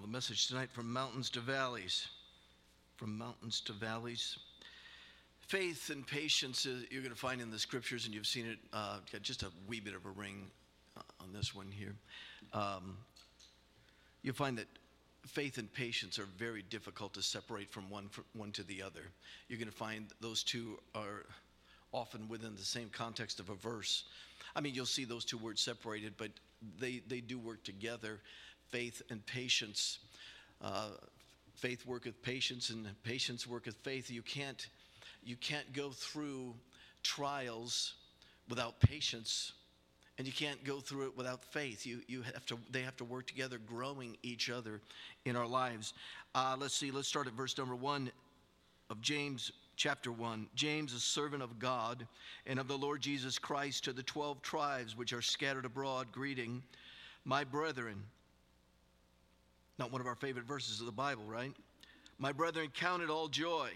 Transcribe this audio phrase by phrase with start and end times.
[0.00, 2.08] the message tonight From Mountains to Valleys.
[2.96, 4.38] From Mountains to Valleys.
[5.40, 8.58] Faith and patience uh, you're going to find in the scriptures, and you've seen it.
[8.72, 10.46] Uh, got just a wee bit of a ring
[10.96, 11.94] uh, on this one here.
[12.52, 12.96] Um,
[14.22, 14.68] you'll find that
[15.26, 19.02] faith and patience are very difficult to separate from one, from one to the other.
[19.48, 21.24] You're going to find those two are
[21.92, 24.04] often within the same context of a verse.
[24.54, 26.30] I mean, you'll see those two words separated, but
[26.78, 28.20] they, they do work together
[28.70, 29.98] faith and patience.
[30.62, 30.90] Uh,
[31.54, 34.10] faith worketh patience, and patience worketh faith.
[34.10, 34.66] You can't,
[35.22, 36.54] you can't go through
[37.02, 37.94] trials
[38.48, 39.52] without patience
[40.18, 43.04] and you can't go through it without faith you, you have to they have to
[43.04, 44.80] work together growing each other
[45.24, 45.94] in our lives
[46.34, 48.10] uh, let's see let's start at verse number one
[48.90, 52.06] of james chapter 1 james a servant of god
[52.46, 56.62] and of the lord jesus christ to the 12 tribes which are scattered abroad greeting
[57.24, 58.02] my brethren
[59.78, 61.52] not one of our favorite verses of the Bible, right?
[62.18, 63.70] My brethren, count it all joy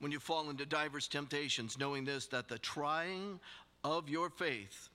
[0.00, 3.38] when you fall into diverse temptations, knowing this, that the trying
[3.84, 4.88] of your faith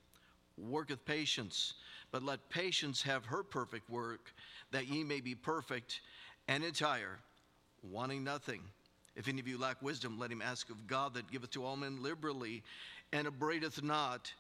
[0.58, 1.76] worketh patience.
[2.12, 4.34] But let patience have her perfect work,
[4.72, 6.02] that ye may be perfect
[6.48, 7.20] and entire,
[7.92, 8.62] wanting nothing.
[9.16, 11.76] If any of you lack wisdom, let him ask of God that giveth to all
[11.76, 12.64] men liberally
[13.12, 14.32] and abradeth not,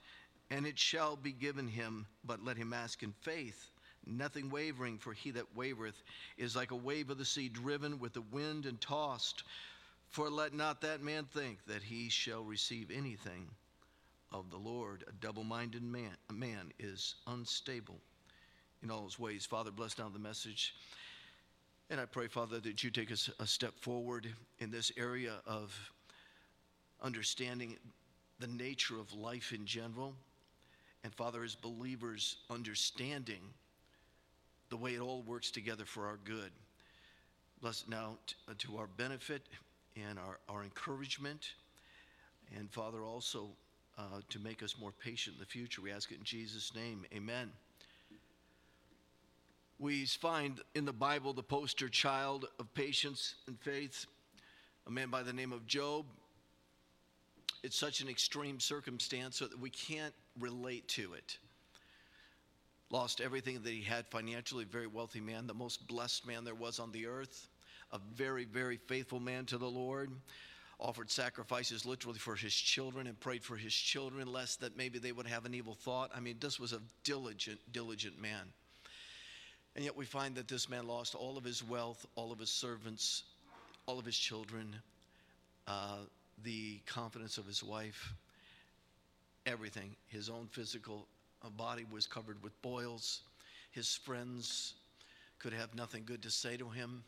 [0.50, 2.08] and it shall be given him.
[2.26, 3.70] But let him ask in faith
[4.06, 6.02] nothing wavering, for he that wavereth
[6.38, 9.44] is like a wave of the sea driven with the wind and tossed.
[10.10, 13.48] For let not that man think that he shall receive anything
[14.32, 15.04] of the Lord.
[15.08, 18.00] A double minded man, a man is unstable
[18.84, 19.46] in all his ways.
[19.46, 20.76] Father, bless down the message.
[21.90, 24.28] And I pray, Father, that you take us a step forward
[24.60, 25.74] in this area of
[27.02, 27.78] understanding
[28.40, 30.16] the nature of life in general.
[31.04, 33.42] And Father, as believers, understanding
[34.74, 36.50] the way it all works together for our good.
[37.62, 39.44] Bless now t- uh, to our benefit
[39.96, 41.52] and our, our encouragement.
[42.58, 43.50] And Father, also
[44.00, 45.80] uh, to make us more patient in the future.
[45.84, 47.06] We ask it in Jesus' name.
[47.16, 47.52] Amen.
[49.78, 54.08] We find in the Bible the poster child of patience and faith,
[54.88, 56.08] a man by the name of Job.
[57.62, 61.38] It's such an extreme circumstance so that we can't relate to it
[62.94, 66.80] lost everything that he had financially, very wealthy man, the most blessed man there was
[66.80, 67.50] on the earth,
[67.92, 70.12] a very, very faithful man to the Lord.
[70.80, 75.12] Offered sacrifices literally for his children and prayed for his children, lest that maybe they
[75.12, 76.12] would have an evil thought.
[76.16, 78.54] I mean, this was a diligent, diligent man.
[79.76, 82.52] And yet we find that this man lost all of his wealth, all of his
[82.52, 83.24] servants,
[83.88, 84.76] all of his children,
[85.68, 85.98] uh,
[86.44, 88.14] the confidence of his wife,
[89.48, 91.08] everything, his own physical
[91.50, 93.22] body was covered with boils.
[93.72, 94.74] His friends
[95.40, 97.04] could have nothing good to say to him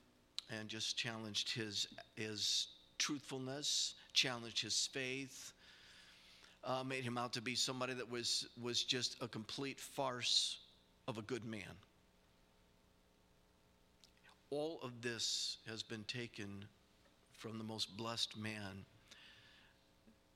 [0.50, 5.54] and just challenged his, his truthfulness, challenged his faith,
[6.64, 10.58] uh, made him out to be somebody that was, was just a complete farce
[11.08, 11.62] of a good man.
[14.50, 16.66] All of this has been taken
[17.34, 18.86] from the most blessed man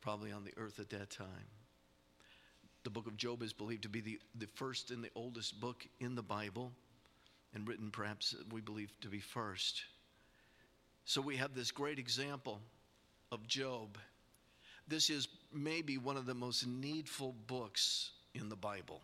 [0.02, 1.28] probably on the earth at that time.
[2.84, 5.85] The book of Job is believed to be the, the first and the oldest book
[6.00, 6.72] in the Bible,
[7.53, 9.84] and written perhaps, uh, we believe, to be first.
[11.06, 12.62] So we have this great example
[13.31, 13.97] of Job.
[14.88, 19.01] This is maybe one of the most needful books in the Bible.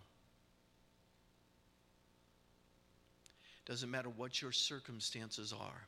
[3.65, 5.87] Doesn't matter what your circumstances are.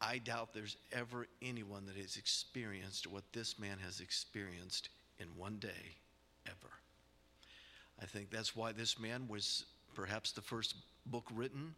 [0.00, 4.88] I doubt there's ever anyone that has experienced what this man has experienced
[5.20, 5.96] in one day
[6.46, 6.72] ever.
[8.02, 10.74] I think that's why this man was perhaps the first
[11.06, 11.74] book written,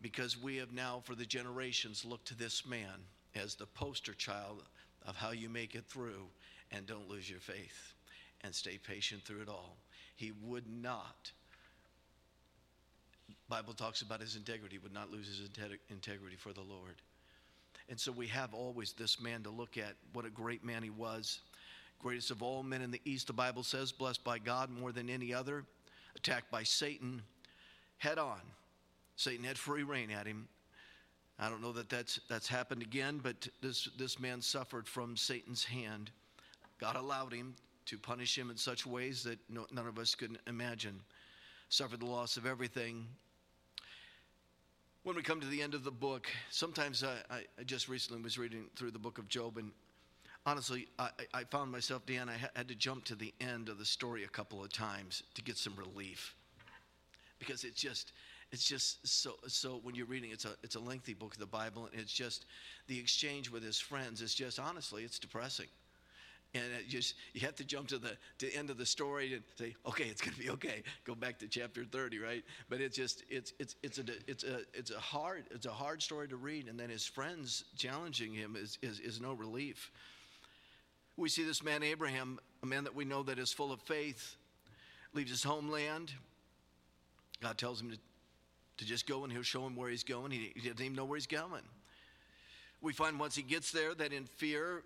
[0.00, 4.62] because we have now, for the generations, looked to this man as the poster child
[5.06, 6.26] of how you make it through
[6.70, 7.94] and don't lose your faith
[8.42, 9.76] and stay patient through it all.
[10.14, 11.32] He would not.
[13.48, 15.48] Bible talks about his integrity, would not lose his
[15.90, 16.96] integrity for the Lord.
[17.88, 19.94] And so we have always this man to look at.
[20.12, 21.40] What a great man he was
[21.98, 25.08] greatest of all men in the East, the Bible says, blessed by God more than
[25.08, 25.64] any other,
[26.14, 27.22] attacked by Satan
[27.98, 28.40] head on.
[29.16, 30.48] Satan had free rein at him.
[31.38, 35.64] I don't know that that's, that's happened again, but this, this man suffered from Satan's
[35.64, 36.10] hand.
[36.78, 37.54] God allowed him
[37.86, 41.00] to punish him in such ways that no, none of us could imagine.
[41.68, 43.06] Suffered the loss of everything.
[45.02, 48.38] When we come to the end of the book, sometimes I, I just recently was
[48.38, 49.70] reading through the book of Job, and
[50.46, 53.84] honestly, I, I found myself, Dan, I had to jump to the end of the
[53.84, 56.34] story a couple of times to get some relief.
[57.38, 58.12] Because it's just,
[58.52, 61.46] it's just so so when you're reading it's a it's a lengthy book of the
[61.46, 62.46] bible and it's just
[62.86, 65.66] the exchange with his friends is just honestly it's depressing.
[66.54, 69.34] And it just you have to jump to the to the end of the story
[69.34, 70.84] and say okay it's going to be okay.
[71.04, 72.44] Go back to chapter 30 right?
[72.70, 76.00] But it's just it's it's it's a it's a it's a hard it's a hard
[76.00, 79.90] story to read and then his friends challenging him is is, is no relief
[81.16, 84.36] we see this man abraham a man that we know that is full of faith
[85.12, 86.12] leaves his homeland
[87.40, 87.98] god tells him to
[88.78, 90.30] to just go and he'll show him where he's going.
[90.30, 91.62] He, he doesn't even know where he's going.
[92.80, 94.82] We find once he gets there that in fear,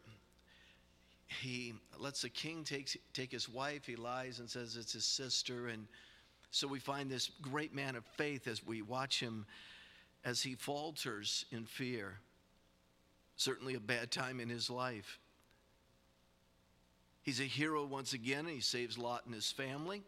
[1.26, 3.84] he lets the king take, take his wife.
[3.84, 5.68] He lies and says it's his sister.
[5.68, 5.86] And
[6.50, 9.44] so we find this great man of faith as we watch him
[10.24, 12.18] as he falters in fear.
[13.36, 15.18] Certainly a bad time in his life.
[17.30, 20.02] He's a hero once again, he saves Lot and his family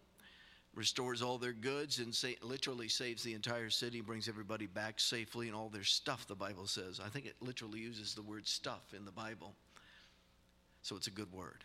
[0.75, 5.47] restores all their goods and say, literally saves the entire city, brings everybody back safely
[5.47, 6.99] and all their stuff, the Bible says.
[6.99, 9.55] I think it literally uses the word stuff in the Bible.
[10.83, 11.63] So it's a good word.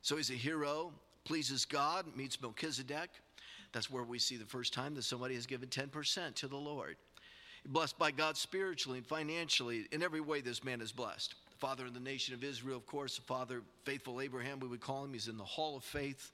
[0.00, 0.90] So he's a hero,
[1.24, 3.10] pleases God, meets Melchizedek.
[3.74, 6.96] That's where we see the first time that somebody has given 10% to the Lord.
[7.66, 9.84] Blessed by God spiritually and financially.
[9.92, 11.34] In every way, this man is blessed.
[11.60, 15.04] Father of the nation of Israel, of course, the father, faithful Abraham, we would call
[15.04, 15.12] him.
[15.12, 16.32] He's in the hall of faith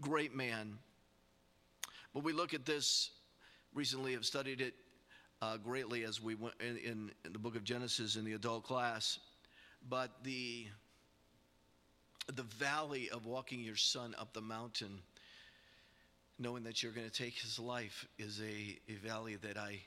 [0.00, 0.78] great man.
[2.14, 3.10] But we look at this
[3.74, 4.74] recently, have studied it
[5.42, 8.64] uh, greatly as we went in, in, in the book of Genesis in the adult
[8.64, 9.18] class.
[9.88, 10.66] But the
[12.34, 14.98] the valley of walking your son up the mountain,
[16.38, 19.80] knowing that you're going to take his life, is a, a valley that I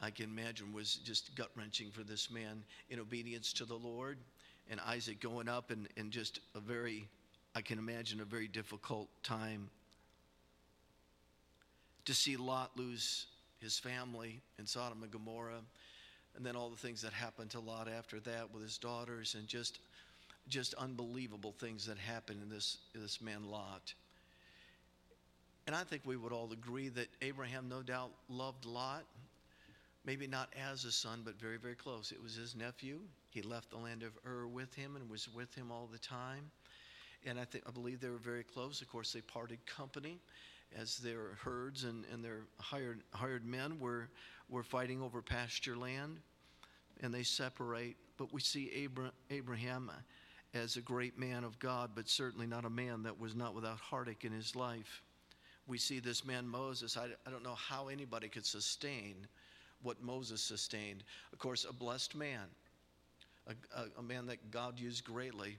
[0.00, 4.18] I can imagine was just gut wrenching for this man in obedience to the Lord.
[4.70, 7.08] And Isaac going up and, and just a very
[7.56, 9.70] I can imagine a very difficult time.
[12.04, 13.24] To see Lot lose
[13.60, 15.62] his family in Sodom and Gomorrah,
[16.36, 19.48] and then all the things that happened to Lot after that with his daughters, and
[19.48, 19.78] just,
[20.50, 23.94] just unbelievable things that happened in this, this man Lot.
[25.66, 29.06] And I think we would all agree that Abraham no doubt loved Lot,
[30.06, 32.12] maybe not as a son, but very, very close.
[32.12, 33.00] It was his nephew.
[33.30, 36.50] He left the land of Ur with him and was with him all the time
[37.26, 38.80] and I think I believe they were very close.
[38.80, 40.20] Of course, they parted company
[40.78, 44.08] as their herds and, and their hired hired men were
[44.48, 46.18] were fighting over pasture land,
[47.00, 47.96] and they separate.
[48.16, 49.90] But we see Abra- Abraham
[50.54, 53.78] as a great man of God, but certainly not a man that was not without
[53.78, 55.02] heartache in his life.
[55.66, 56.96] We see this man Moses.
[56.96, 59.26] I, I don't know how anybody could sustain
[59.82, 61.04] what Moses sustained.
[61.32, 62.46] Of course, a blessed man,
[63.46, 65.58] a, a, a man that God used greatly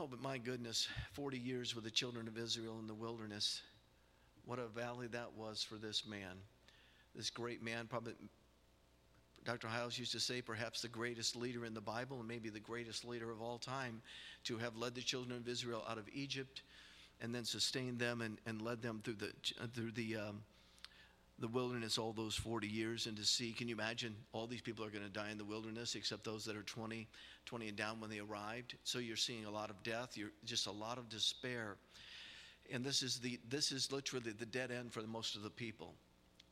[0.00, 3.60] Oh, but my goodness, 40 years with the children of Israel in the wilderness.
[4.46, 6.38] What a valley that was for this man.
[7.14, 8.14] This great man, probably
[9.44, 9.68] Dr.
[9.68, 13.04] Hyles used to say, perhaps the greatest leader in the Bible and maybe the greatest
[13.04, 14.00] leader of all time
[14.44, 16.62] to have led the children of Israel out of Egypt
[17.20, 19.32] and then sustained them and, and led them through the,
[19.74, 20.42] through the um,
[21.40, 24.14] the wilderness all those 40 years and to see can you imagine?
[24.32, 27.08] All these people are going to die in the wilderness except those that are 20
[27.46, 28.76] 20 and down when they arrived.
[28.84, 30.16] So you're seeing a lot of death.
[30.16, 31.76] You're just a lot of despair.
[32.72, 35.94] And this is the this is literally the dead end for most of the people.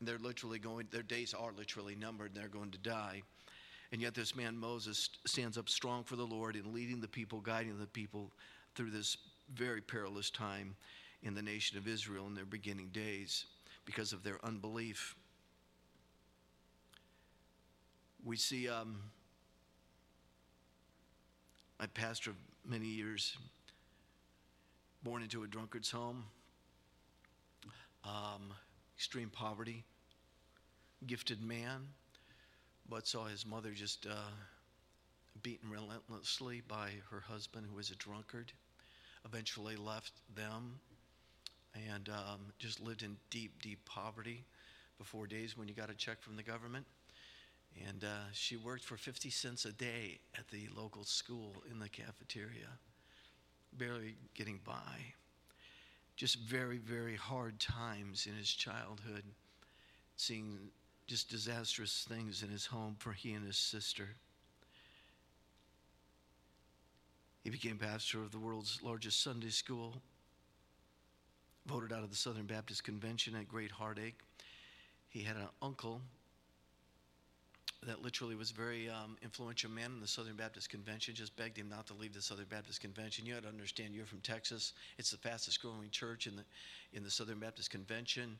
[0.01, 3.23] They're literally going their days are literally numbered and they're going to die.
[3.93, 7.41] And yet this man moses stands up strong for the lord in leading the people
[7.41, 8.31] guiding the people
[8.75, 9.17] through this
[9.55, 10.77] very perilous time
[11.23, 13.47] in the nation of israel in their beginning days
[13.88, 15.16] because of their unbelief.
[18.23, 18.99] We see um,
[21.80, 22.33] my pastor
[22.68, 23.38] many years,
[25.02, 26.25] born into a drunkard's home,
[28.04, 28.52] um,
[28.95, 29.85] extreme poverty,
[31.07, 31.88] gifted man,
[32.90, 34.30] but saw his mother just uh,
[35.42, 38.52] beaten relentlessly by her husband, who was a drunkard.
[39.25, 40.78] Eventually left them
[41.93, 44.45] and um, just lived in deep, deep poverty
[44.99, 46.87] before days when you got a check from the government.
[47.87, 51.89] And uh, she worked for 50 cents a day at the local school in the
[51.89, 52.69] cafeteria,
[53.77, 55.15] barely getting by.
[56.17, 59.23] Just very, very hard times in his childhood,
[60.17, 60.59] seeing
[61.07, 64.09] just disastrous things in his home for he and his sister.
[67.45, 70.03] He became pastor of the world's largest Sunday school
[71.67, 74.19] voted out of the Southern Baptist Convention at great heartache.
[75.09, 76.00] He had an uncle
[77.87, 81.57] that literally was a very um, influential man in the Southern Baptist Convention, just begged
[81.57, 83.25] him not to leave the Southern Baptist Convention.
[83.25, 84.73] You had to understand, you're from Texas.
[84.99, 86.45] It's the fastest growing church in the,
[86.93, 88.37] in the Southern Baptist Convention.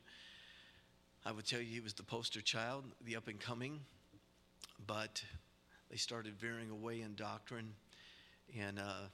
[1.25, 3.79] I would tell you he was the poster child, the up and coming,
[4.87, 5.23] but
[5.89, 7.73] they started veering away in doctrine.
[8.59, 9.07] And uh,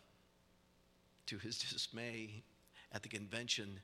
[1.27, 2.43] to his dismay,
[2.95, 3.79] at the convention,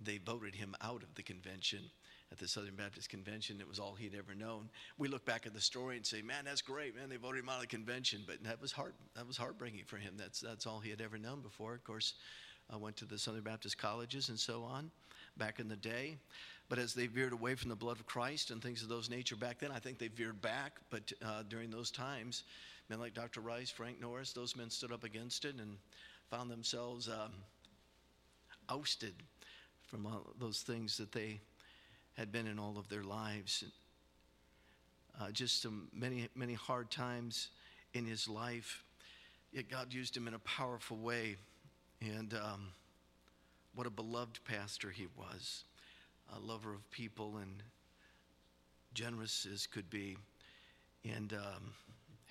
[0.00, 1.80] they voted him out of the convention
[2.32, 3.60] at the Southern Baptist Convention.
[3.60, 4.68] It was all he'd ever known.
[4.98, 7.08] We look back at the story and say, "Man, that's great, man.
[7.08, 9.96] They voted him out of the convention." But that was heart that was heartbreaking for
[9.96, 10.14] him.
[10.16, 11.74] That's that's all he had ever known before.
[11.74, 12.14] Of course,
[12.72, 14.90] I went to the Southern Baptist colleges and so on
[15.36, 16.18] back in the day.
[16.68, 19.34] But as they veered away from the blood of Christ and things of those nature
[19.34, 20.78] back then, I think they veered back.
[20.88, 22.44] But uh, during those times,
[22.88, 23.40] men like Dr.
[23.40, 25.78] Rice, Frank Norris, those men stood up against it and
[26.30, 27.32] found themselves um,
[28.68, 29.14] ousted
[29.90, 31.40] from all those things that they
[32.16, 33.64] had been in all of their lives.
[35.20, 37.48] Uh, just some many, many hard times
[37.92, 38.84] in his life.
[39.52, 41.36] Yet God used him in a powerful way.
[42.00, 42.68] And um,
[43.74, 45.64] what a beloved pastor he was,
[46.34, 47.62] a lover of people and
[48.94, 50.16] generous as could be,
[51.04, 51.72] and um,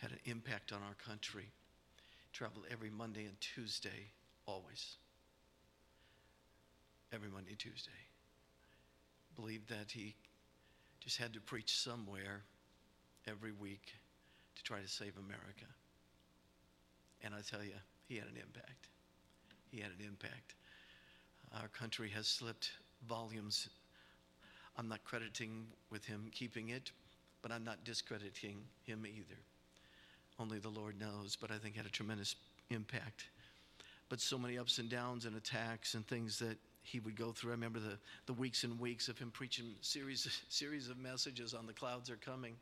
[0.02, 1.52] had an impact on our country.
[2.32, 4.12] Traveled every Monday and Tuesday,
[4.46, 4.96] always.
[7.12, 7.92] Every Monday, Tuesday
[9.36, 10.16] believed that he
[11.00, 12.42] just had to preach somewhere
[13.28, 13.94] every week
[14.56, 15.66] to try to save America.
[17.24, 17.74] And I tell you,
[18.08, 18.90] he had an impact.
[19.72, 20.56] He had an impact.
[21.60, 22.72] Our country has slipped
[23.08, 23.70] volumes.
[24.78, 26.92] I'm not crediting with him keeping it,
[27.42, 29.40] but I'm not discrediting him either.
[30.40, 32.36] Only the Lord knows, but I think had a tremendous
[32.70, 33.26] impact.
[34.10, 36.58] But so many ups and downs and attacks and things that
[36.90, 37.52] he would go through.
[37.52, 41.68] I remember the, the weeks and weeks of him preaching series series of messages on
[41.68, 42.56] the clouds are coming.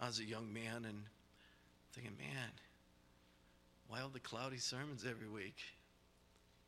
[0.00, 1.02] I was a young man and
[1.92, 2.50] thinking, man,
[3.88, 5.56] why all the cloudy sermons every week?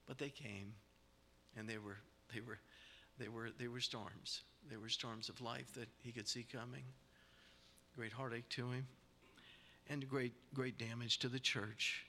[0.07, 0.73] But they came,
[1.57, 1.99] and they were
[2.33, 2.59] they were
[3.19, 4.43] they were they were storms.
[4.71, 6.85] They were storms of life that he could see coming.
[7.97, 8.87] Great heartache to him,
[9.89, 12.05] and great great damage to the church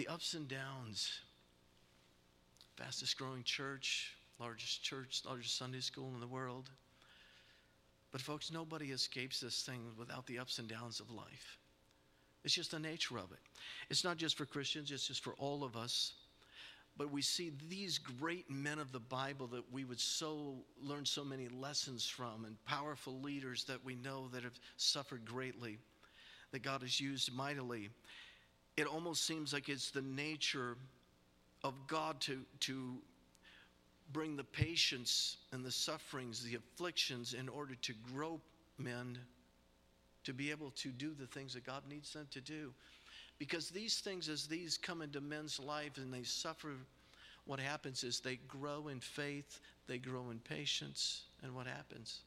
[0.00, 1.20] the ups and downs.
[2.76, 6.70] Fastest growing church, largest church, largest Sunday school in the world.
[8.10, 11.58] But, folks, nobody escapes this thing without the ups and downs of life.
[12.44, 13.40] It's just the nature of it.
[13.90, 16.14] It's not just for Christians, it's just for all of us.
[16.96, 21.22] But we see these great men of the Bible that we would so learn so
[21.22, 25.76] many lessons from, and powerful leaders that we know that have suffered greatly,
[26.52, 27.90] that God has used mightily
[28.76, 30.76] it almost seems like it's the nature
[31.62, 32.94] of God to, to
[34.12, 38.40] bring the patience and the sufferings, the afflictions, in order to grow
[38.78, 39.18] men
[40.24, 42.72] to be able to do the things that God needs them to do.
[43.38, 46.72] Because these things, as these come into men's life and they suffer,
[47.46, 52.20] what happens is they grow in faith, they grow in patience, and what happens?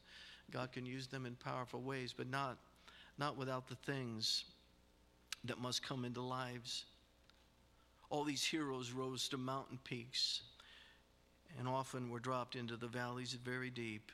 [0.50, 2.58] God can use them in powerful ways, but not,
[3.16, 4.44] not without the things
[5.44, 6.84] that must come into lives.
[8.10, 10.42] All these heroes rose to mountain peaks
[11.58, 14.10] and often were dropped into the valleys very deep.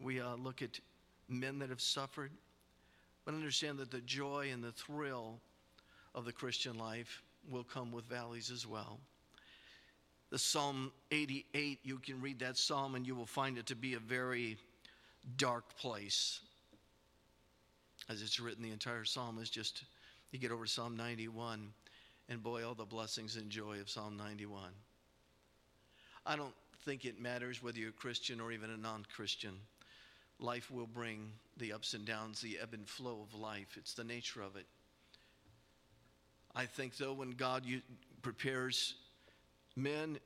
[0.00, 0.80] We uh, look at
[1.28, 2.30] men that have suffered,
[3.24, 5.38] but understand that the joy and the thrill
[6.14, 8.98] of the Christian life will come with valleys as well.
[10.30, 13.94] The Psalm 88, you can read that psalm and you will find it to be
[13.94, 14.56] a very
[15.36, 16.40] dark place
[18.10, 19.84] as it's written, the entire psalm is just,
[20.32, 21.68] you get over to Psalm 91,
[22.28, 24.70] and boy, all the blessings and joy of Psalm 91.
[26.26, 29.52] I don't think it matters whether you're a Christian or even a non Christian.
[30.40, 33.76] Life will bring the ups and downs, the ebb and flow of life.
[33.76, 34.66] It's the nature of it.
[36.54, 37.64] I think, though, when God
[38.22, 38.94] prepares
[39.76, 40.18] men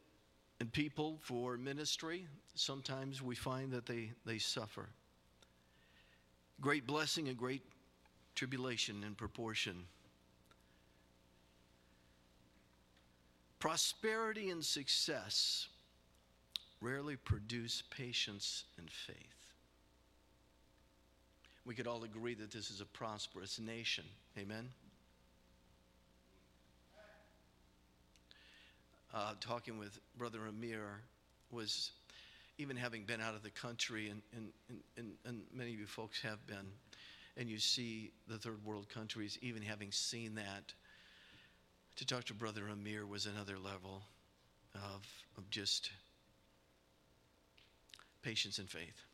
[0.58, 4.88] and people for ministry, sometimes we find that they, they suffer.
[6.60, 7.62] Great blessing and great
[8.34, 9.84] tribulation in proportion.
[13.58, 15.68] Prosperity and success
[16.80, 19.16] rarely produce patience and faith.
[21.64, 24.04] We could all agree that this is a prosperous nation.
[24.38, 24.68] Amen?
[29.14, 31.00] Uh, talking with Brother Amir
[31.50, 31.92] was
[32.58, 34.52] even having been out of the country, and, and,
[34.98, 36.66] and, and many of you folks have been
[37.36, 40.72] and you see the third world countries even having seen that.
[41.96, 44.02] To talk to Brother Amir was another level
[44.74, 45.90] of, of just
[48.22, 49.04] patience and faith.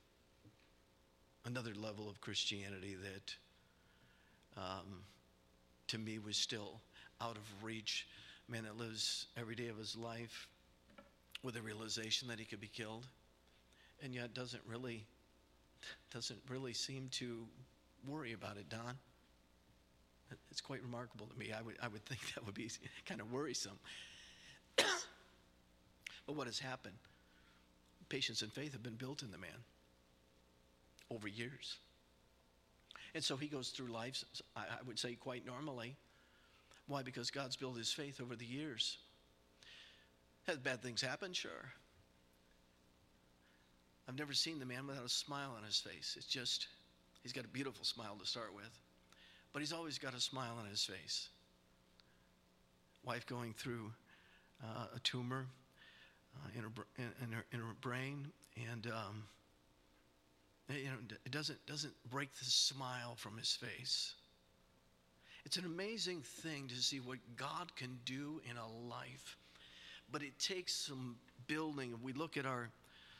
[1.44, 3.34] Another level of Christianity that
[4.56, 5.02] um,
[5.88, 6.80] to me was still
[7.20, 8.06] out of reach.
[8.48, 10.48] Man that lives every day of his life
[11.42, 13.06] with a realization that he could be killed
[14.02, 15.04] and yet doesn't really
[16.12, 17.46] doesn't really seem to
[18.06, 18.98] worry about it, Don.
[20.50, 21.52] It's quite remarkable to me.
[21.52, 22.70] I would, I would think that would be
[23.06, 23.78] kind of worrisome.
[24.76, 26.94] but what has happened?
[28.08, 29.64] Patience and faith have been built in the man
[31.10, 31.78] over years.
[33.14, 34.24] And so he goes through life,
[34.56, 35.96] I would say, quite normally.
[36.86, 37.02] Why?
[37.02, 38.98] Because God's built his faith over the years.
[40.46, 41.32] Has bad things happen?
[41.32, 41.72] Sure.
[44.08, 46.14] I've never seen the man without a smile on his face.
[46.16, 46.66] It's just,
[47.22, 48.70] he's got a beautiful smile to start with,
[49.52, 51.28] but he's always got a smile on his face.
[53.04, 53.92] Wife going through
[54.62, 55.46] uh, a tumor
[56.36, 58.28] uh, in, her, in, her, in her brain,
[58.70, 59.24] and um,
[60.68, 64.14] you know, it doesn't, doesn't break the smile from his face.
[65.44, 69.36] It's an amazing thing to see what God can do in a life,
[70.12, 71.94] but it takes some building.
[72.02, 72.70] We look at our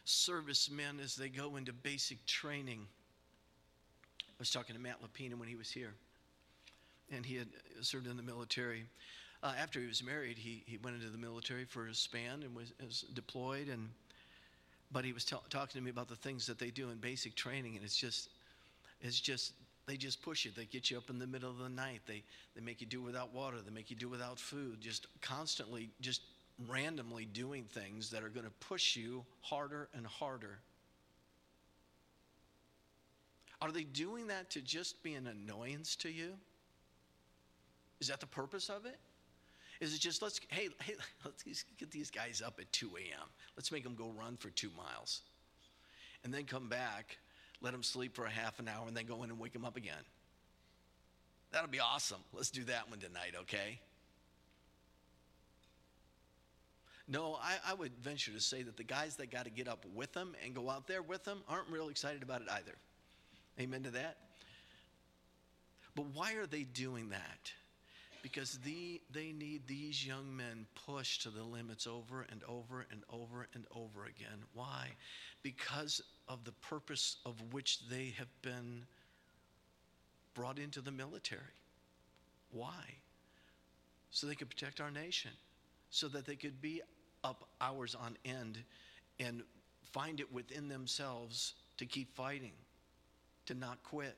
[0.05, 2.87] servicemen as they go into basic training.
[4.41, 5.93] I was talking to Matt Lapina when he was here,
[7.13, 7.49] and he had
[7.83, 8.85] served in the military.
[9.43, 12.57] Uh, after he was married, he, he went into the military for a span and
[12.57, 13.69] was, was deployed.
[13.69, 13.91] And
[14.91, 17.35] but he was t- talking to me about the things that they do in basic
[17.35, 18.31] training, and it's just,
[19.03, 19.53] it's just
[19.85, 20.53] they just push you.
[20.57, 22.01] They get you up in the middle of the night.
[22.07, 22.23] They
[22.55, 23.59] they make you do without water.
[23.63, 24.81] They make you do without food.
[24.81, 26.23] Just constantly, just
[26.67, 30.61] randomly doing things that are going to push you harder and harder.
[33.63, 36.33] Are they doing that to just be an annoyance to you?
[38.01, 38.99] Is that the purpose of it?
[39.81, 41.43] Is it just let's hey hey let's
[41.79, 43.29] get these guys up at 2 a.m.
[43.57, 45.23] Let's make them go run for two miles,
[46.25, 47.19] and then come back,
[47.61, 49.65] let them sleep for a half an hour, and then go in and wake them
[49.65, 50.05] up again.
[51.51, 52.21] That'll be awesome.
[52.33, 53.81] Let's do that one tonight, okay?
[57.09, 59.85] No, I, I would venture to say that the guys that got to get up
[59.95, 62.77] with them and go out there with them aren't real excited about it either.
[63.61, 64.17] Amen to that?
[65.95, 67.53] But why are they doing that?
[68.23, 73.03] Because the, they need these young men pushed to the limits over and over and
[73.11, 74.39] over and over again.
[74.55, 74.89] Why?
[75.43, 78.85] Because of the purpose of which they have been
[80.35, 81.41] brought into the military.
[82.53, 82.95] Why?
[84.11, 85.31] So they could protect our nation,
[85.91, 86.83] so that they could be
[87.25, 88.59] up hours on end
[89.19, 89.43] and
[89.93, 92.53] find it within themselves to keep fighting,
[93.51, 94.17] to not quit.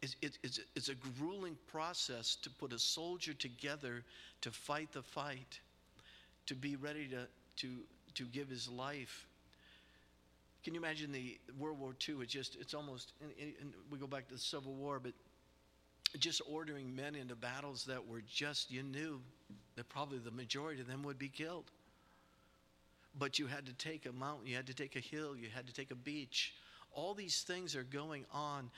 [0.00, 4.04] It's, it's, it's a grueling process to put a soldier together
[4.42, 5.60] to fight the fight,
[6.46, 7.26] to be ready to,
[7.56, 7.68] to,
[8.14, 9.26] to give his life.
[10.64, 12.16] Can you imagine the World War II?
[12.20, 15.12] It's just, it's almost, and, and we go back to the Civil War, but
[16.18, 19.20] just ordering men into battles that were just, you knew
[19.74, 21.64] that probably the majority of them would be killed.
[23.18, 25.66] But you had to take a mountain, you had to take a hill, you had
[25.66, 26.54] to take a beach.
[26.94, 28.70] All these things are going on,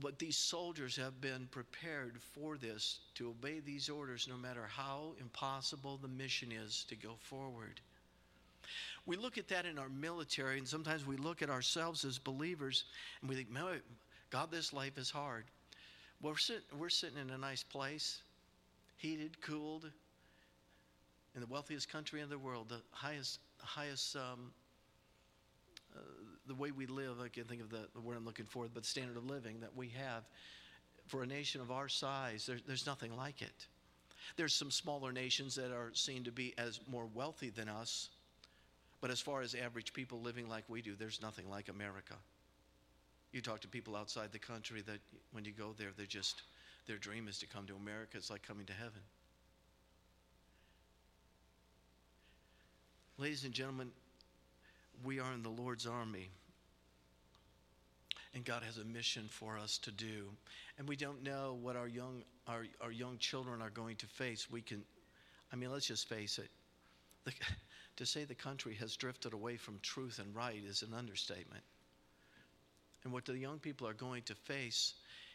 [0.00, 5.12] but these soldiers have been prepared for this to obey these orders no matter how
[5.20, 7.80] impossible the mission is to go forward.
[9.06, 12.84] We look at that in our military, and sometimes we look at ourselves as believers
[13.20, 13.48] and we think,
[14.30, 15.44] God, this life is hard.
[16.22, 16.34] We're,
[16.78, 18.22] we're sitting in a nice place,
[18.96, 19.90] heated, cooled,
[21.34, 24.52] in the wealthiest country in the world, the highest, highest um,
[25.94, 26.00] uh,
[26.46, 28.82] the way we live, I can't think of the, the word I'm looking for, but
[28.82, 30.24] the standard of living that we have
[31.06, 33.66] for a nation of our size, there, there's nothing like it.
[34.36, 38.08] There's some smaller nations that are seen to be as more wealthy than us,
[39.00, 42.14] but as far as average people living like we do, there's nothing like America.
[43.32, 45.00] You talk to people outside the country that
[45.32, 46.42] when you go there, they're just,
[46.86, 48.16] their dream is to come to America.
[48.16, 49.00] It's like coming to heaven.
[53.18, 53.90] Ladies and gentlemen,
[55.02, 56.30] we are in the Lord's army.
[58.34, 60.28] And God has a mission for us to do.
[60.78, 64.50] And we don't know what our young, our, our young children are going to face.
[64.50, 64.82] We can,
[65.52, 66.50] I mean, let's just face it.
[67.24, 67.32] The,
[67.96, 71.62] to say the country has drifted away from truth and right is an understatement.
[73.04, 74.94] And what the young people are going to face,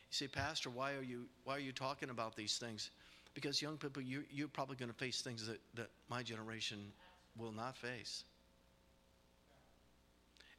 [0.10, 2.90] you say, Pastor, why are you, why are you talking about these things?
[3.34, 6.92] Because young people, you, you're probably going to face things that, that my generation
[7.38, 8.24] will not face.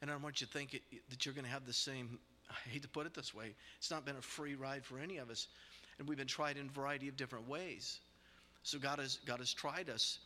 [0.01, 2.19] And I don't want you to think it, that you're going to have the same,
[2.51, 5.19] I hate to put it this way, it's not been a free ride for any
[5.19, 5.49] of us.
[5.99, 8.01] And we've been tried in a variety of different ways.
[8.63, 10.19] So God has, God has tried us.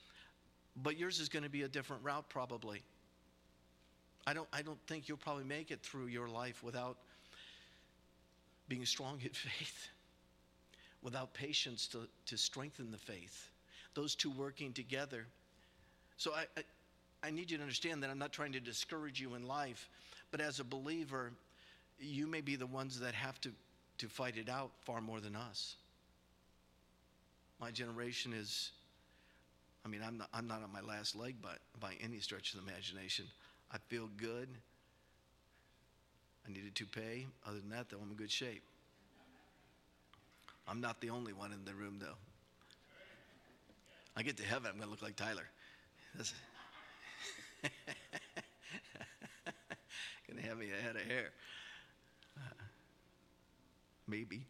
[0.82, 2.82] But yours is going to be a different route, probably.
[4.26, 6.96] I don't, I don't think you'll probably make it through your life without
[8.68, 9.88] being strong in faith,
[11.02, 13.50] without patience to, to strengthen the faith.
[13.94, 15.26] Those two working together.
[16.16, 16.62] So I, I,
[17.24, 19.88] I need you to understand that I'm not trying to discourage you in life,
[20.30, 21.32] but as a believer,
[21.98, 23.50] you may be the ones that have to,
[23.98, 25.76] to fight it out far more than us.
[27.58, 28.72] My generation is,
[29.86, 32.62] I mean, I'm not, I'm not on my last leg by, by any stretch of
[32.62, 33.24] the imagination.
[33.72, 34.48] I feel good.
[36.46, 37.26] I need a toupee.
[37.46, 38.62] Other than that, though, I'm in good shape.
[40.68, 42.18] I'm not the only one in the room, though.
[44.14, 45.48] I get to heaven, I'm going to look like Tyler.
[46.16, 46.34] going
[50.36, 51.30] to have me a head of hair.
[52.36, 52.40] Uh,
[54.06, 54.44] maybe.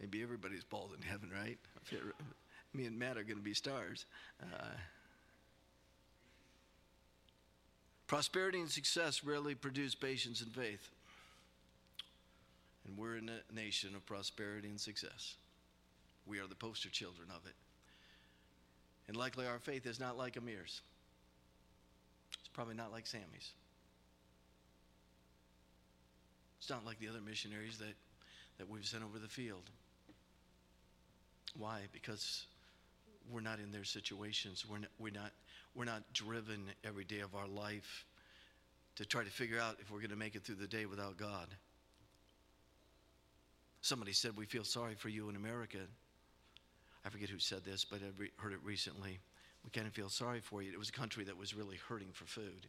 [0.00, 1.58] Maybe everybody's bald in heaven, right?
[2.72, 4.06] Me and Matt are to be stars.
[4.42, 4.68] Uh,
[8.10, 10.90] Prosperity and success rarely produce patience and faith.
[12.84, 15.36] And we're in a nation of prosperity and success.
[16.26, 17.54] We are the poster children of it.
[19.10, 20.82] And likely our faith is not like Amir's.
[22.38, 23.50] It's probably not like Sammy's.
[26.60, 27.96] It's not like the other missionaries that,
[28.58, 29.68] that we've sent over the field.
[31.58, 31.80] Why?
[31.92, 32.46] Because
[33.32, 34.64] we're not in their situations.
[34.70, 35.32] We're not, we're not,
[35.74, 38.06] we're not driven every day of our life
[38.94, 41.16] to try to figure out if we're going to make it through the day without
[41.16, 41.48] God.
[43.80, 45.78] Somebody said, We feel sorry for you in America.
[47.04, 49.18] I forget who said this, but I heard it recently.
[49.64, 50.72] We kind of feel sorry for you.
[50.72, 52.66] It was a country that was really hurting for food.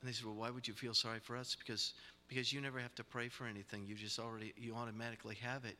[0.00, 1.56] And they said, Well, why would you feel sorry for us?
[1.56, 1.94] Because,
[2.28, 3.84] because you never have to pray for anything.
[3.86, 5.76] You just already, you automatically have it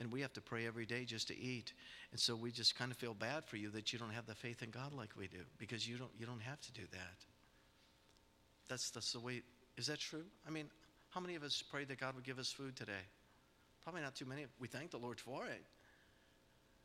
[0.00, 1.72] and we have to pray every day just to eat.
[2.10, 4.34] And so we just kind of feel bad for you that you don't have the
[4.34, 7.24] faith in God like we do because you don't you don't have to do that.
[8.68, 9.42] That's that's the way.
[9.76, 10.24] Is that true?
[10.46, 10.68] I mean,
[11.10, 13.04] how many of us prayed that God would give us food today?
[13.82, 14.46] Probably not too many.
[14.58, 15.62] We thank the Lord for it.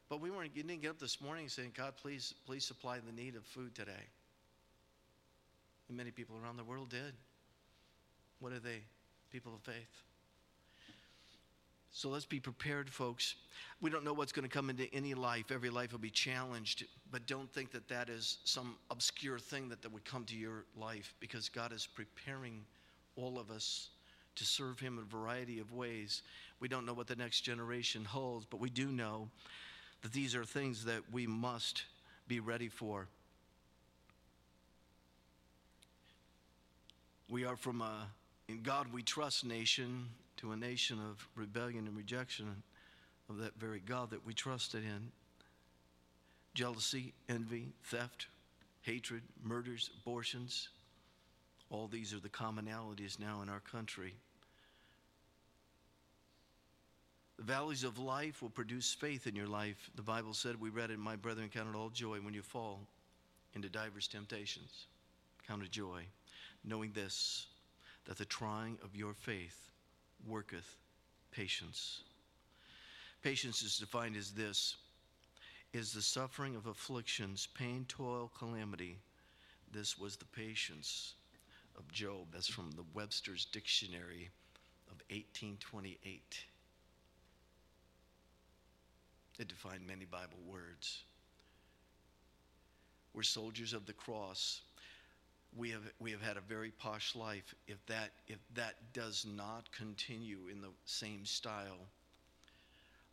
[0.09, 0.55] But we weren't.
[0.55, 3.75] You didn't get up this morning saying, "God, please, please supply the need of food
[3.75, 4.09] today."
[5.87, 7.15] And many people around the world did.
[8.39, 8.83] What are they?
[9.31, 10.03] People of faith.
[11.91, 13.35] So let's be prepared, folks.
[13.81, 15.51] We don't know what's going to come into any life.
[15.51, 19.81] Every life will be challenged, but don't think that that is some obscure thing that,
[19.81, 22.63] that would come to your life because God is preparing
[23.15, 23.89] all of us
[24.35, 26.21] to serve Him in a variety of ways.
[26.59, 29.29] We don't know what the next generation holds, but we do know
[30.01, 31.83] that these are things that we must
[32.27, 33.07] be ready for.
[37.29, 38.07] We are from a
[38.47, 40.07] in God we trust nation
[40.37, 42.63] to a nation of rebellion and rejection
[43.29, 45.11] of that very God that we trusted in.
[46.55, 48.25] Jealousy, envy, theft,
[48.81, 50.69] hatred, murders, abortions.
[51.69, 54.15] All these are the commonalities now in our country.
[57.39, 59.89] The valleys of life will produce faith in your life.
[59.95, 62.81] The Bible said, we read it, My brethren, count it all joy when you fall
[63.53, 64.87] into divers temptations.
[65.47, 66.03] Count it joy,
[66.65, 67.47] knowing this,
[68.03, 69.71] that the trying of your faith
[70.27, 70.75] worketh
[71.31, 72.01] patience.
[73.23, 74.75] Patience is defined as this
[75.71, 78.97] is the suffering of afflictions, pain, toil, calamity.
[79.71, 81.13] This was the patience
[81.77, 82.27] of Job.
[82.33, 84.29] That's from the Webster's Dictionary
[84.87, 86.43] of 1828.
[89.39, 91.03] It defined many Bible words.
[93.13, 94.61] We're soldiers of the cross
[95.55, 97.55] we have, we have had a very posh life.
[97.67, 101.87] If that, if that does not continue in the same style,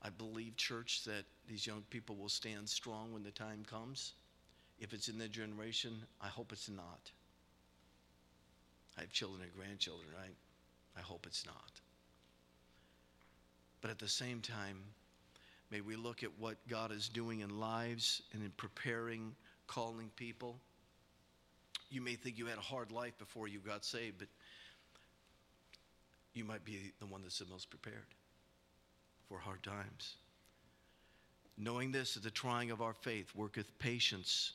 [0.02, 4.12] I believe, church, that these young people will stand strong when the time comes.
[4.78, 7.10] If it's in their generation, I hope it's not.
[8.98, 10.34] I have children and grandchildren, right?
[10.96, 11.80] I hope it's not.
[13.80, 14.82] But at the same time,
[15.70, 19.34] may we look at what God is doing in lives and in preparing,
[19.66, 20.60] calling people
[21.90, 24.28] you may think you had a hard life before you got saved, but
[26.34, 28.06] you might be the one that's the most prepared
[29.28, 30.16] for hard times.
[31.56, 34.52] Knowing this, that the trying of our faith worketh patience.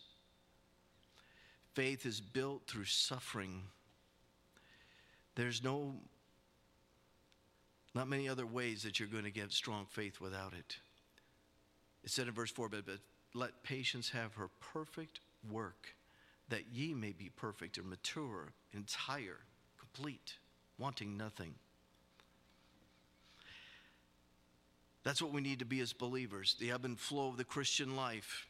[1.73, 3.63] Faith is built through suffering.
[5.35, 5.95] There's no,
[7.95, 10.77] not many other ways that you're going to get strong faith without it.
[12.03, 12.99] It said in verse 4, but, but
[13.33, 15.95] let patience have her perfect work
[16.49, 19.37] that ye may be perfect and mature, entire,
[19.79, 20.35] complete,
[20.77, 21.53] wanting nothing.
[25.03, 26.55] That's what we need to be as believers.
[26.59, 28.47] The ebb and flow of the Christian life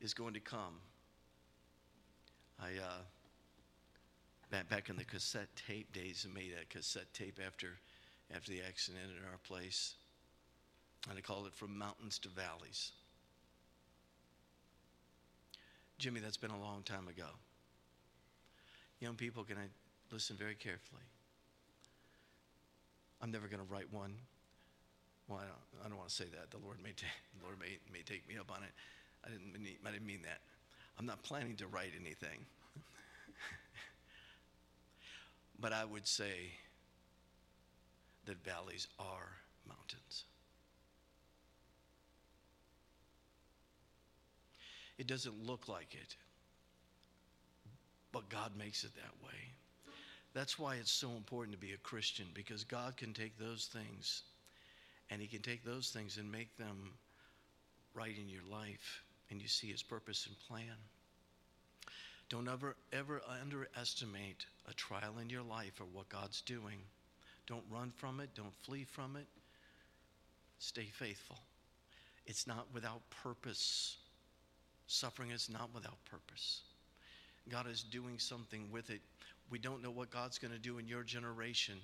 [0.00, 0.80] is going to come.
[2.58, 3.02] I, uh,
[4.50, 7.78] back, back in the cassette tape days, I made a cassette tape after,
[8.34, 9.94] after the accident at our place.
[11.08, 12.92] And I called it From Mountains to Valleys.
[15.98, 17.28] Jimmy, that's been a long time ago.
[19.00, 19.68] Young people, can I
[20.12, 21.02] listen very carefully?
[23.20, 24.14] I'm never going to write one.
[25.28, 26.50] Well, I don't, I don't want to say that.
[26.50, 27.06] The Lord may, ta-
[27.38, 28.70] the Lord may, may take me up on it.
[29.24, 30.40] I didn't, mean, I didn't mean that.
[30.98, 32.44] I'm not planning to write anything.
[35.60, 36.52] but I would say
[38.26, 39.32] that valleys are
[39.66, 40.24] mountains.
[44.98, 46.16] It doesn't look like it,
[48.12, 49.34] but God makes it that way.
[50.34, 54.22] That's why it's so important to be a Christian because God can take those things
[55.10, 56.92] and He can take those things and make them
[57.94, 60.76] right in your life and you see His purpose and plan.
[62.28, 66.78] Don't ever, ever underestimate a trial in your life or what God's doing.
[67.46, 69.26] Don't run from it, don't flee from it.
[70.58, 71.38] Stay faithful.
[72.26, 73.98] It's not without purpose.
[74.86, 76.60] Suffering is not without purpose.
[77.48, 79.00] God is doing something with it.
[79.50, 81.76] We don't know what God's going to do in your generation.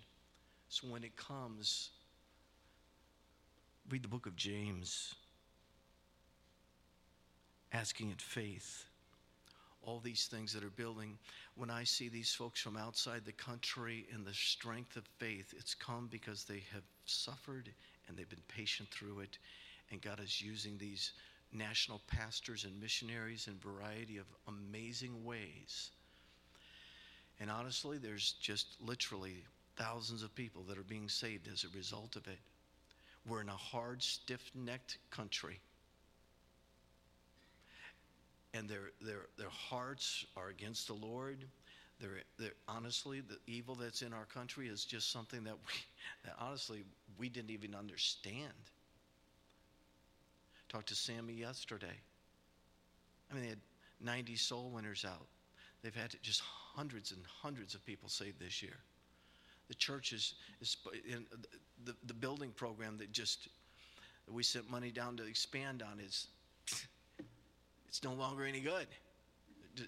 [0.69, 1.91] So when it comes,
[3.91, 5.15] read the book of James,
[7.73, 8.85] asking it faith.
[9.83, 11.17] All these things that are building.
[11.57, 15.75] When I see these folks from outside the country in the strength of faith, it's
[15.75, 17.71] come because they have suffered
[18.07, 19.39] and they've been patient through it.
[19.91, 21.13] And God is using these
[21.53, 25.91] national pastors and missionaries in a variety of amazing ways.
[27.41, 29.45] And honestly, there's just literally
[29.77, 32.39] thousands of people that are being saved as a result of it.
[33.27, 35.59] We're in a hard, stiff necked country.
[38.53, 41.39] And their, their, their hearts are against the Lord.
[42.01, 45.73] They're, they're, honestly, the evil that's in our country is just something that we,
[46.25, 46.85] that honestly,
[47.19, 48.53] we didn't even understand.
[50.71, 51.99] Talked to Sammy yesterday.
[53.31, 53.59] I mean, they had
[54.01, 55.27] 90 soul winners out.
[55.83, 58.77] They've had just hundreds and hundreds of people saved this year.
[59.69, 60.77] The church is, is
[61.09, 61.27] in
[61.85, 63.49] the, the building program that just
[64.27, 66.29] that we sent money down to expand on is
[67.89, 68.87] it's no longer any good.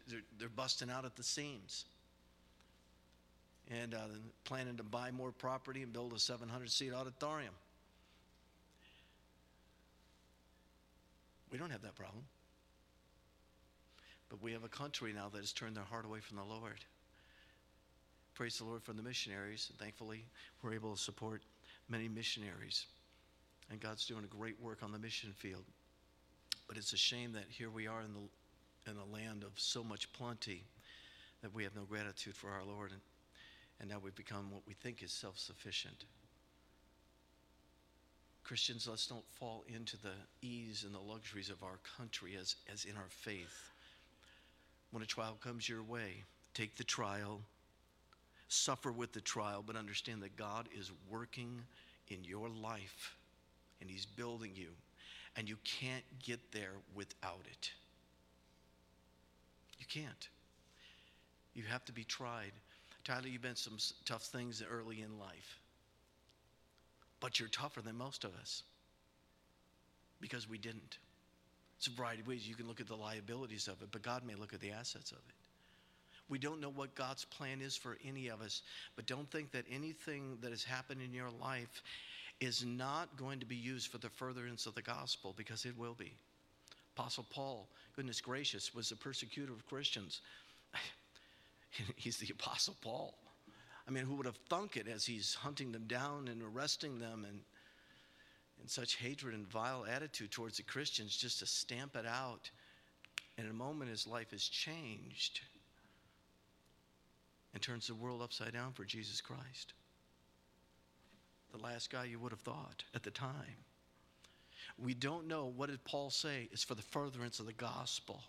[0.09, 1.85] They're, they're busting out at the seams.
[3.71, 3.99] And uh,
[4.45, 7.55] planning to buy more property and build a 700 seat auditorium.
[11.53, 12.25] We don't have that problem.
[14.31, 16.81] But we have a country now that has turned their heart away from the Lord.
[18.35, 19.69] Praise the Lord for the missionaries.
[19.69, 20.25] And thankfully,
[20.63, 21.43] we're able to support
[21.91, 22.87] many missionaries.
[23.71, 25.65] And God's doing a great work on the mission field.
[26.67, 29.85] But it's a shame that here we are in the, in a land of so
[29.85, 30.65] much plenty
[31.43, 32.93] that we have no gratitude for our Lord.
[32.93, 33.01] And,
[33.79, 36.07] and now we've become what we think is self sufficient.
[38.45, 42.85] Christians, let's don't fall into the ease and the luxuries of our country as, as
[42.85, 43.71] in our faith.
[44.91, 47.41] When a trial comes your way, take the trial,
[48.49, 51.63] suffer with the trial, but understand that God is working
[52.09, 53.17] in your life
[53.81, 54.69] and He's building you,
[55.37, 57.71] and you can't get there without it.
[59.79, 60.29] You can't.
[61.55, 62.53] You have to be tried.
[63.05, 65.62] Tyler, you've been some tough things early in life
[67.23, 68.65] but you're tougher than most of us
[70.21, 70.99] because we didn't.
[71.79, 72.47] It's a variety of ways.
[72.47, 75.13] You can look at the liabilities of it, but God may look at the assets
[75.13, 75.35] of it.
[76.29, 78.63] We don't know what God's plan is for any of us,
[78.97, 81.83] but don't think that anything that has happened in your life
[82.41, 85.95] is not going to be used for the furtherance of the gospel because it will
[85.95, 86.13] be.
[86.97, 90.23] Apostle Paul, goodness gracious, was a persecutor of Christians.
[91.97, 93.15] He's the Apostle Paul.
[93.87, 97.25] I mean, who would have thunk it as he's hunting them down and arresting them
[97.29, 97.41] and
[98.61, 102.51] in such hatred and vile attitude towards the Christians just to stamp it out.
[103.37, 105.41] And in a moment, his life has changed
[107.53, 109.75] and turns the world upside down for Jesus Christ.
[111.51, 113.65] The last guy you would have thought at the time.
[114.79, 116.49] We don't know what did Paul say?
[116.53, 118.23] It's for the furtherance of the gospel.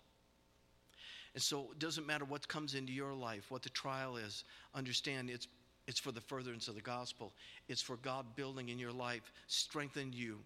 [1.34, 4.44] And so it doesn't matter what comes into your life, what the trial is,
[4.74, 5.48] understand it's,
[5.88, 7.32] it's for the furtherance of the gospel.
[7.68, 10.38] It's for God building in your life, strengthening you,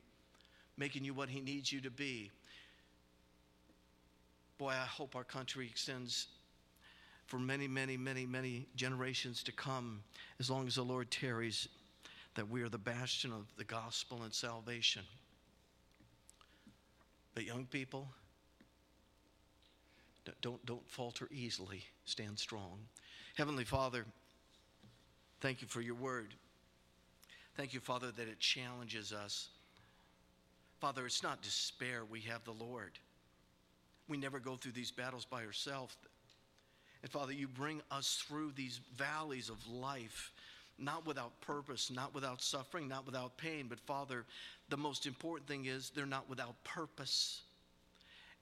[0.79, 2.31] making you what He needs you to be.
[4.57, 6.29] Boy, I hope our country extends
[7.27, 10.03] for many, many, many, many generations to come,
[10.41, 11.69] as long as the Lord tarries,
[12.35, 15.03] that we are the bastion of the gospel and salvation.
[17.35, 18.09] But, young people,
[20.43, 21.85] Don't, don't falter easily.
[22.05, 22.79] Stand strong.
[23.37, 24.05] Heavenly Father,
[25.41, 26.35] thank you for your word.
[27.57, 29.49] Thank you, Father, that it challenges us.
[30.81, 32.05] Father, it's not despair.
[32.09, 32.93] We have the Lord.
[34.09, 35.97] We never go through these battles by ourselves.
[37.03, 40.33] And Father, you bring us through these valleys of life,
[40.79, 43.67] not without purpose, not without suffering, not without pain.
[43.69, 44.25] But Father,
[44.69, 47.43] the most important thing is they're not without purpose.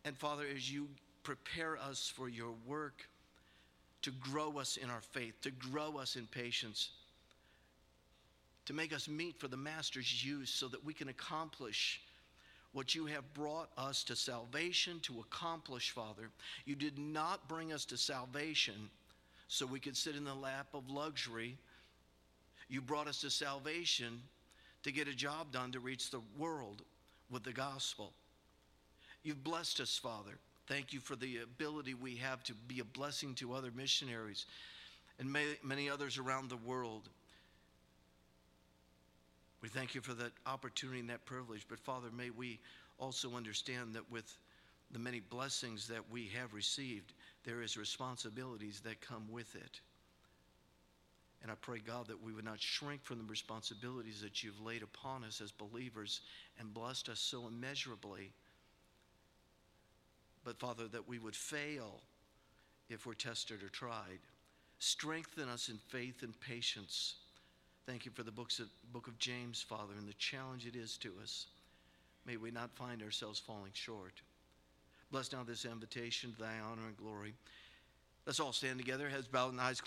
[0.05, 0.89] And Father, as you
[1.27, 3.09] prepare us for your work,
[4.03, 6.91] to grow us in our faith, to grow us in patience,
[8.65, 12.01] to make us meet for the Master's use so that we can accomplish
[12.73, 16.31] what you have brought us to salvation to accomplish, Father.
[16.65, 18.89] You did not bring us to salvation
[19.49, 21.57] so we could sit in the lap of luxury.
[22.69, 24.23] You brought us to salvation
[24.85, 26.83] to get a job done to reach the world
[27.33, 28.13] with the gospel.
[29.25, 30.39] You've blessed us, Father.
[30.67, 34.47] Thank you for the ability we have to be a blessing to other missionaries
[35.19, 37.09] and many others around the world.
[39.63, 41.67] We thank you for that opportunity and that privilege.
[41.69, 42.59] But Father, may we
[42.99, 44.37] also understand that with
[44.91, 47.13] the many blessings that we have received,
[47.45, 49.81] there is responsibilities that come with it.
[51.43, 54.83] And I pray, God, that we would not shrink from the responsibilities that you've laid
[54.83, 56.23] upon us as believers
[56.59, 58.33] and blessed us so immeasurably.
[60.47, 62.01] But, Father, that we would fail
[62.89, 64.21] if we're tested or tried.
[64.79, 67.17] Strengthen us in faith and patience
[67.87, 70.97] Thank you for the books of, book of James, Father, and the challenge it is
[70.99, 71.47] to us.
[72.27, 74.23] May we not find ourselves falling short.
[75.13, 77.35] Bless now this invitation to thy honor and glory.
[78.27, 79.85] Let's all stand together, heads bowed and eyes closed.